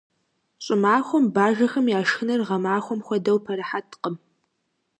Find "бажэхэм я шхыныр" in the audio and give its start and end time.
1.35-2.41